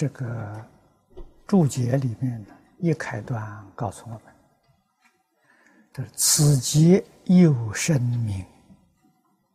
[0.00, 0.64] 这个
[1.46, 4.22] 注解里面呢，一开端告诉我们
[5.92, 8.42] ：“这此劫有生命，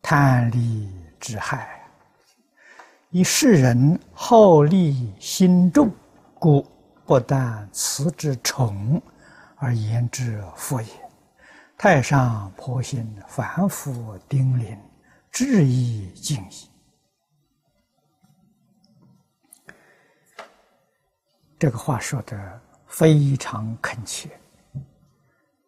[0.04, 0.88] 贪利
[1.20, 1.81] 之害，
[3.10, 5.89] 以世人好利心重，
[6.36, 6.64] 故
[7.07, 9.02] 不但辞之宠，
[9.55, 10.88] 而言之福也。
[11.75, 14.77] 太上婆心，反复叮咛，
[15.32, 16.70] 至意敬意。”
[21.57, 24.29] 这个话说的非常恳切，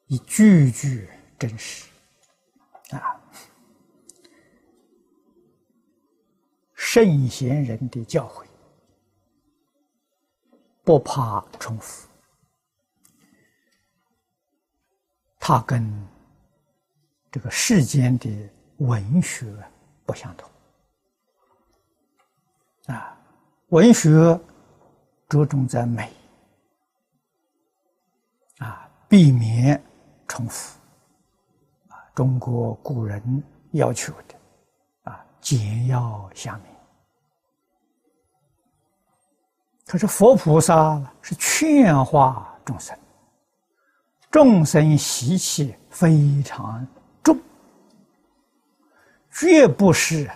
[0.07, 1.09] 一句句
[1.39, 1.89] 真实
[2.91, 3.19] 啊！
[6.73, 8.45] 圣贤人的教诲，
[10.83, 12.07] 不怕重复，
[15.39, 16.07] 他跟
[17.31, 18.29] 这个世间的
[18.77, 19.45] 文学
[20.05, 20.51] 不相同
[22.87, 23.17] 啊，
[23.69, 24.37] 文学。
[25.27, 26.11] 着重在美，
[28.59, 29.81] 啊，避免
[30.27, 30.79] 重复，
[31.89, 34.35] 啊，中国古人要求的，
[35.03, 36.71] 啊，简要详明。
[39.85, 42.97] 可是佛菩萨是劝化众生，
[44.31, 46.85] 众生习气非常
[47.23, 47.37] 重，
[49.31, 50.29] 绝不是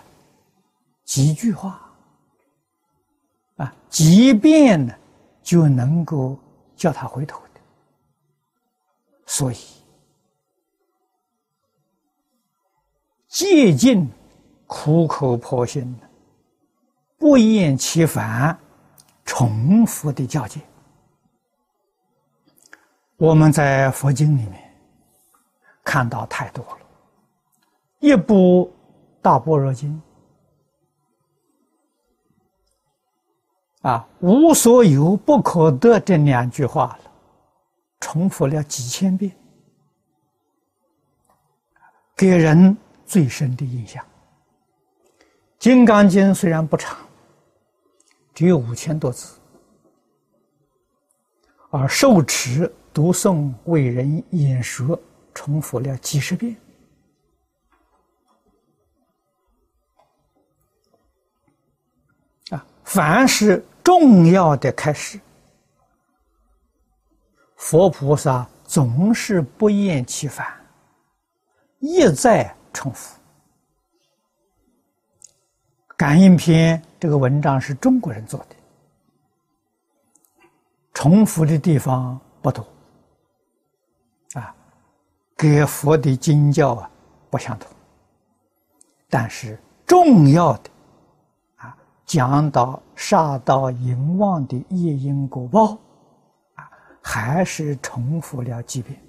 [1.04, 1.91] 几句话。
[3.62, 4.92] 啊，即便呢，
[5.42, 6.36] 就能够
[6.74, 7.60] 叫他回头的。
[9.26, 9.56] 所以，
[13.28, 14.10] 戒尽
[14.66, 16.08] 苦口婆心的，
[17.18, 18.58] 不厌其烦，
[19.24, 20.60] 重复的教诫，
[23.16, 24.74] 我们在佛经里面
[25.84, 26.78] 看到太多了。
[28.00, 28.72] 一部
[29.22, 29.94] 《大般若经》。
[33.82, 37.10] 啊，无所有不可得这两句话了，
[37.98, 39.32] 重复了几千遍，
[42.16, 44.00] 给人最深的印象。
[45.58, 46.96] 《金刚经》虽然不长，
[48.32, 49.34] 只有五千多字，
[51.70, 54.96] 而受持读诵为人演说，
[55.34, 56.56] 重复了几十遍。
[62.50, 63.60] 啊，凡是。
[63.82, 65.18] 重要的开始，
[67.56, 70.46] 佛菩萨总是不厌其烦，
[71.80, 73.18] 一再重复。
[75.96, 78.56] 感应篇这个文章是中国人做的，
[80.94, 82.66] 重复的地方不多，
[84.34, 84.54] 啊，
[85.36, 86.90] 跟佛的经教啊
[87.30, 87.70] 不相同，
[89.08, 90.70] 但是重要的。
[92.12, 95.78] 讲到杀盗淫妄的业因果报，
[96.56, 99.02] 啊，还是重复了几遍，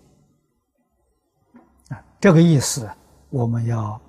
[1.90, 2.90] 啊，这个意思
[3.30, 4.00] 我们要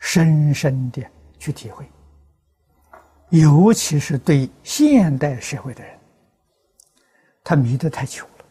[0.00, 1.06] 深深的
[1.38, 1.88] 去体会，
[3.28, 5.96] 尤其是对现代社会的人，
[7.44, 8.44] 他迷得太久了，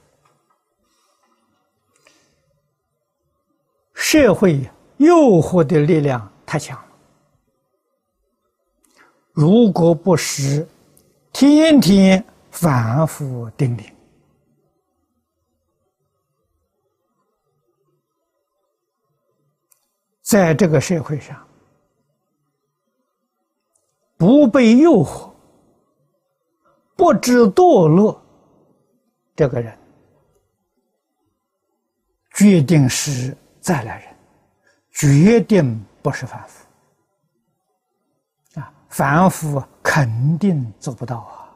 [3.94, 6.82] 社会诱惑的力量太强。
[9.38, 10.68] 如果不是
[11.32, 13.94] 天天反复叮咛，
[20.24, 21.48] 在这个社会上
[24.18, 25.32] 不被诱惑、
[26.96, 28.20] 不知堕落，
[29.36, 29.78] 这个人
[32.34, 34.16] 决定是再来人，
[34.90, 36.67] 决定不是凡夫。
[38.90, 41.47] 凡夫肯定做不到啊！